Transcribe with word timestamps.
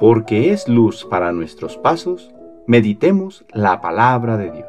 porque 0.00 0.50
es 0.50 0.66
luz 0.66 1.04
para 1.04 1.30
nuestros 1.30 1.76
pasos, 1.76 2.30
meditemos 2.66 3.44
la 3.52 3.82
palabra 3.82 4.38
de 4.38 4.50
Dios. 4.50 4.66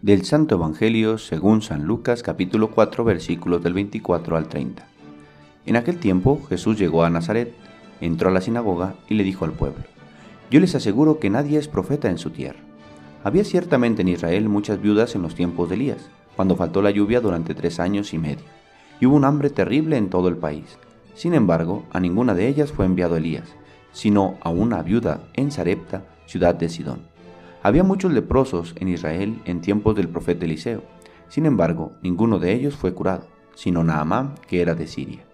Del 0.00 0.24
Santo 0.24 0.54
Evangelio 0.54 1.18
según 1.18 1.62
San 1.62 1.82
Lucas 1.82 2.22
capítulo 2.22 2.70
4 2.70 3.02
versículos 3.02 3.60
del 3.64 3.74
24 3.74 4.36
al 4.36 4.46
30. 4.46 4.86
En 5.66 5.74
aquel 5.74 5.98
tiempo 5.98 6.40
Jesús 6.48 6.78
llegó 6.78 7.02
a 7.02 7.10
Nazaret, 7.10 7.52
entró 8.00 8.28
a 8.28 8.32
la 8.32 8.40
sinagoga 8.40 8.94
y 9.08 9.14
le 9.14 9.24
dijo 9.24 9.44
al 9.44 9.52
pueblo, 9.52 9.82
Yo 10.48 10.60
les 10.60 10.76
aseguro 10.76 11.18
que 11.18 11.28
nadie 11.28 11.58
es 11.58 11.66
profeta 11.66 12.08
en 12.08 12.18
su 12.18 12.30
tierra. 12.30 12.60
Había 13.24 13.42
ciertamente 13.42 14.02
en 14.02 14.10
Israel 14.10 14.48
muchas 14.48 14.80
viudas 14.80 15.16
en 15.16 15.22
los 15.22 15.34
tiempos 15.34 15.68
de 15.68 15.74
Elías, 15.74 16.08
cuando 16.36 16.54
faltó 16.54 16.82
la 16.82 16.92
lluvia 16.92 17.20
durante 17.20 17.54
tres 17.54 17.80
años 17.80 18.14
y 18.14 18.18
medio, 18.18 18.44
y 19.02 19.06
hubo 19.06 19.16
un 19.16 19.24
hambre 19.24 19.50
terrible 19.50 19.96
en 19.96 20.10
todo 20.10 20.28
el 20.28 20.36
país. 20.36 20.78
Sin 21.14 21.34
embargo, 21.34 21.82
a 21.90 21.98
ninguna 21.98 22.34
de 22.34 22.46
ellas 22.46 22.70
fue 22.70 22.86
enviado 22.86 23.16
Elías, 23.16 23.52
sino 23.90 24.36
a 24.42 24.50
una 24.50 24.80
viuda 24.80 25.22
en 25.34 25.50
Sarepta, 25.50 26.04
ciudad 26.26 26.54
de 26.54 26.68
Sidón. 26.68 27.00
Había 27.64 27.82
muchos 27.82 28.12
leprosos 28.12 28.76
en 28.78 28.86
Israel 28.86 29.42
en 29.44 29.60
tiempos 29.60 29.96
del 29.96 30.08
profeta 30.08 30.44
Eliseo. 30.44 30.84
Sin 31.28 31.46
embargo, 31.46 31.94
ninguno 32.00 32.38
de 32.38 32.52
ellos 32.52 32.76
fue 32.76 32.94
curado, 32.94 33.26
sino 33.56 33.82
Naamán, 33.82 34.36
que 34.46 34.62
era 34.62 34.76
de 34.76 34.86
Siria. 34.86 35.24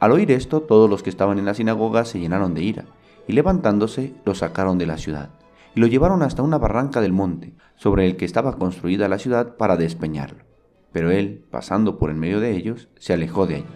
Al 0.00 0.12
oír 0.12 0.30
esto, 0.30 0.62
todos 0.62 0.88
los 0.88 1.02
que 1.02 1.10
estaban 1.10 1.38
en 1.38 1.44
la 1.44 1.52
sinagoga 1.52 2.06
se 2.06 2.18
llenaron 2.20 2.54
de 2.54 2.62
ira, 2.62 2.84
y 3.28 3.34
levantándose 3.34 4.14
lo 4.24 4.34
sacaron 4.34 4.78
de 4.78 4.86
la 4.86 4.96
ciudad, 4.96 5.28
y 5.74 5.80
lo 5.80 5.88
llevaron 5.88 6.22
hasta 6.22 6.40
una 6.40 6.56
barranca 6.56 7.02
del 7.02 7.12
monte, 7.12 7.52
sobre 7.76 8.06
el 8.06 8.16
que 8.16 8.24
estaba 8.24 8.56
construida 8.56 9.10
la 9.10 9.18
ciudad 9.18 9.58
para 9.58 9.76
despeñarlo. 9.76 10.53
Pero 10.94 11.10
él, 11.10 11.44
pasando 11.50 11.98
por 11.98 12.08
en 12.08 12.18
medio 12.18 12.40
de 12.40 12.56
ellos, 12.56 12.88
se 12.98 13.12
alejó 13.12 13.46
de 13.46 13.56
allí. 13.56 13.66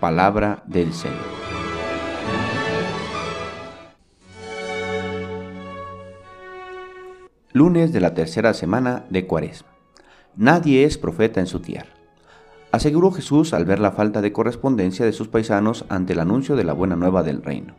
Palabra 0.00 0.62
del 0.66 0.92
Señor. 0.92 1.16
Lunes 7.54 7.94
de 7.94 8.00
la 8.00 8.12
tercera 8.12 8.52
semana 8.52 9.06
de 9.08 9.26
Cuaresma. 9.26 9.70
Nadie 10.36 10.84
es 10.84 10.98
profeta 10.98 11.40
en 11.40 11.46
su 11.46 11.60
tierra 11.60 12.00
aseguró 12.72 13.10
Jesús 13.10 13.52
al 13.52 13.64
ver 13.64 13.80
la 13.80 13.92
falta 13.92 14.20
de 14.20 14.32
correspondencia 14.32 15.04
de 15.04 15.12
sus 15.12 15.28
paisanos 15.28 15.84
ante 15.88 16.12
el 16.12 16.20
anuncio 16.20 16.56
de 16.56 16.64
la 16.64 16.72
buena 16.72 16.96
nueva 16.96 17.22
del 17.22 17.42
reino, 17.42 17.74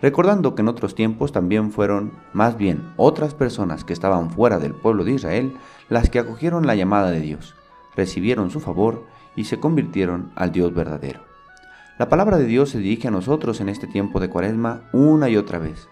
recordando 0.00 0.54
que 0.54 0.62
en 0.62 0.68
otros 0.68 0.94
tiempos 0.94 1.32
también 1.32 1.72
fueron 1.72 2.12
más 2.32 2.56
bien 2.56 2.92
otras 2.96 3.34
personas 3.34 3.84
que 3.84 3.92
estaban 3.92 4.30
fuera 4.30 4.58
del 4.58 4.74
pueblo 4.74 5.04
de 5.04 5.12
Israel 5.12 5.52
las 5.88 6.10
que 6.10 6.20
acogieron 6.20 6.66
la 6.66 6.76
llamada 6.76 7.10
de 7.10 7.20
Dios, 7.20 7.56
recibieron 8.00 8.50
su 8.50 8.60
favor 8.60 9.04
y 9.36 9.44
se 9.44 9.60
convirtieron 9.60 10.32
al 10.34 10.52
Dios 10.52 10.72
verdadero. 10.74 11.20
La 11.98 12.08
palabra 12.08 12.38
de 12.38 12.46
Dios 12.46 12.70
se 12.70 12.78
dirige 12.78 13.08
a 13.08 13.10
nosotros 13.10 13.60
en 13.60 13.68
este 13.68 13.86
tiempo 13.86 14.20
de 14.20 14.30
cuaresma 14.30 14.88
una 14.94 15.28
y 15.28 15.36
otra 15.36 15.58
vez. 15.58 15.86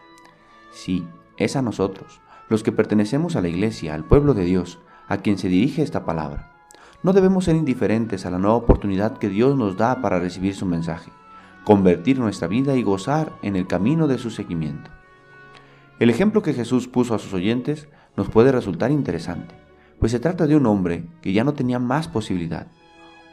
Sí, 0.72 1.06
es 1.36 1.54
a 1.54 1.60
nosotros, 1.60 2.22
los 2.48 2.62
que 2.62 2.72
pertenecemos 2.72 3.36
a 3.36 3.42
la 3.42 3.48
iglesia, 3.48 3.92
al 3.92 4.04
pueblo 4.04 4.32
de 4.32 4.44
Dios, 4.44 4.78
a 5.06 5.18
quien 5.18 5.36
se 5.36 5.48
dirige 5.48 5.82
esta 5.82 6.06
palabra. 6.06 6.50
No 7.02 7.12
debemos 7.12 7.44
ser 7.44 7.56
indiferentes 7.56 8.24
a 8.24 8.30
la 8.30 8.38
nueva 8.38 8.56
oportunidad 8.56 9.18
que 9.18 9.28
Dios 9.28 9.54
nos 9.54 9.76
da 9.76 10.00
para 10.00 10.18
recibir 10.18 10.54
su 10.54 10.64
mensaje, 10.64 11.10
convertir 11.64 12.18
nuestra 12.18 12.48
vida 12.48 12.74
y 12.74 12.82
gozar 12.82 13.34
en 13.42 13.54
el 13.54 13.66
camino 13.66 14.08
de 14.08 14.16
su 14.16 14.30
seguimiento. 14.30 14.90
El 15.98 16.08
ejemplo 16.08 16.40
que 16.40 16.54
Jesús 16.54 16.88
puso 16.88 17.14
a 17.14 17.18
sus 17.18 17.34
oyentes 17.34 17.86
nos 18.16 18.30
puede 18.30 18.50
resultar 18.50 18.90
interesante, 18.90 19.67
pues 19.98 20.12
se 20.12 20.20
trata 20.20 20.46
de 20.46 20.56
un 20.56 20.66
hombre 20.66 21.06
que 21.22 21.32
ya 21.32 21.44
no 21.44 21.54
tenía 21.54 21.78
más 21.78 22.08
posibilidad, 22.08 22.68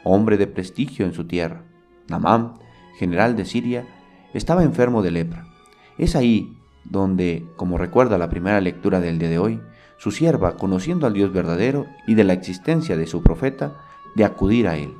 hombre 0.04 0.36
de 0.36 0.46
prestigio 0.46 1.06
en 1.06 1.12
su 1.12 1.26
tierra. 1.26 1.62
Namán, 2.08 2.54
general 2.98 3.36
de 3.36 3.44
Siria, 3.44 3.86
estaba 4.34 4.62
enfermo 4.62 5.02
de 5.02 5.10
lepra. 5.10 5.46
Es 5.98 6.16
ahí 6.16 6.56
donde, 6.84 7.46
como 7.56 7.78
recuerda 7.78 8.18
la 8.18 8.28
primera 8.28 8.60
lectura 8.60 9.00
del 9.00 9.18
día 9.18 9.28
de 9.28 9.38
hoy, 9.38 9.60
su 9.98 10.10
sierva, 10.10 10.56
conociendo 10.56 11.06
al 11.06 11.14
Dios 11.14 11.32
verdadero 11.32 11.86
y 12.06 12.14
de 12.14 12.24
la 12.24 12.34
existencia 12.34 12.96
de 12.96 13.06
su 13.06 13.22
profeta, 13.22 13.76
de 14.14 14.24
acudir 14.24 14.68
a 14.68 14.76
él. 14.76 14.94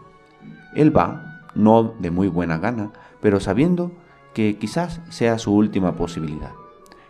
Él 0.74 0.96
va, 0.96 1.42
no 1.54 1.94
de 1.98 2.10
muy 2.10 2.28
buena 2.28 2.58
gana, 2.58 2.92
pero 3.20 3.40
sabiendo 3.40 3.92
que 4.34 4.56
quizás 4.58 5.00
sea 5.08 5.38
su 5.38 5.54
última 5.54 5.96
posibilidad. 5.96 6.52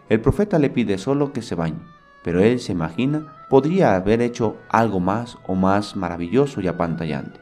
El 0.09 0.20
profeta 0.20 0.59
le 0.59 0.70
pide 0.70 0.98
solo 0.98 1.32
que 1.32 1.42
se 1.42 1.54
bañe, 1.54 1.80
pero 2.26 2.42
él 2.42 2.59
se 2.59 2.72
imagina 2.72 3.22
podría 3.48 3.94
haber 3.94 4.20
hecho 4.20 4.56
algo 4.69 4.98
más 4.98 5.38
o 5.47 5.54
más 5.54 5.94
maravilloso 5.94 6.60
y 6.60 6.66
apantallante. 6.66 7.38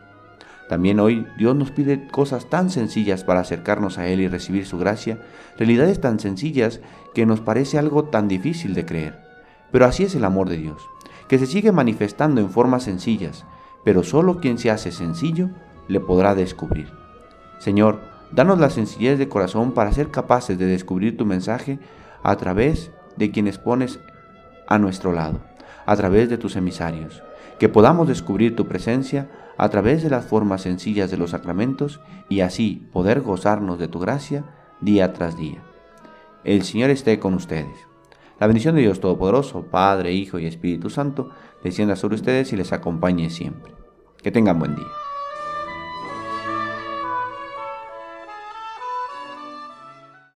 También 0.69 1.01
hoy 1.01 1.27
Dios 1.39 1.57
nos 1.57 1.71
pide 1.71 2.07
cosas 2.09 2.51
tan 2.51 2.69
sencillas 2.69 3.25
para 3.25 3.41
acercarnos 3.41 3.97
a 3.97 4.09
Él 4.09 4.21
y 4.21 4.29
recibir 4.29 4.67
su 4.67 4.77
gracia, 4.77 5.23
realidades 5.57 6.03
tan 6.03 6.21
sencillas 6.21 6.83
que 7.15 7.25
nos 7.25 7.41
parece 7.41 7.79
algo 7.79 8.05
tan 8.05 8.29
difícil 8.29 8.75
de 8.75 8.85
creer. 8.85 9.19
Pero 9.73 9.87
así 9.87 10.03
es 10.03 10.15
el 10.17 10.25
amor 10.27 10.51
de 10.51 10.59
Dios, 10.59 10.83
que 11.29 11.39
se 11.39 11.47
sigue 11.47 11.73
manifestando 11.73 12.43
en 12.43 12.51
formas 12.51 12.83
sencillas, 12.83 13.47
pero 13.87 14.03
solo 14.03 14.39
quien 14.39 14.59
se 14.59 14.71
hace 14.71 14.93
sencillo 14.93 15.49
le 15.89 16.01
podrá 16.01 16.35
descubrir. 16.35 16.93
Señor, 17.59 18.01
danos 18.33 18.59
la 18.59 18.69
sencillez 18.69 19.19
de 19.19 19.31
corazón 19.31 19.73
para 19.73 19.95
ser 19.95 20.11
capaces 20.11 20.59
de 20.59 20.67
descubrir 20.67 21.17
tu 21.17 21.25
mensaje 21.25 21.79
a 22.23 22.37
través 22.37 22.91
de 23.17 23.31
quienes 23.31 23.57
pones 23.57 23.99
a 24.67 24.79
nuestro 24.79 25.13
lado, 25.13 25.41
a 25.87 25.97
través 25.97 26.29
de 26.29 26.39
tus 26.39 26.57
emisarios, 26.57 27.23
que 27.59 27.69
podamos 27.69 28.09
descubrir 28.09 28.57
tu 28.57 28.67
presencia 28.67 29.29
a 29.57 29.69
través 29.69 30.03
de 30.03 30.11
las 30.11 30.25
formas 30.25 30.63
sencillas 30.63 31.11
de 31.11 31.17
los 31.17 31.31
sacramentos 31.31 32.01
y 32.29 32.41
así 32.41 32.89
poder 32.93 33.21
gozarnos 33.21 33.79
de 33.79 33.89
tu 33.89 34.01
gracia 34.01 34.45
día 34.81 35.13
tras 35.13 35.37
día. 35.37 35.63
El 36.43 36.63
Señor 36.63 36.91
esté 36.91 37.19
con 37.19 37.35
ustedes. 37.35 37.87
La 38.41 38.47
bendición 38.47 38.75
de 38.75 38.83
Dios 38.83 39.01
Todopoderoso, 39.01 39.63
Padre, 39.71 40.13
Hijo 40.13 40.39
y 40.39 40.47
Espíritu 40.47 40.91
Santo, 40.91 41.31
descienda 41.63 41.97
sobre 41.97 42.17
ustedes 42.17 42.53
y 42.53 42.57
les 42.57 42.73
acompañe 42.73 43.31
siempre. 43.31 43.73
Que 44.23 44.33
tengan 44.33 44.59
buen 44.59 44.75
día. 44.75 45.04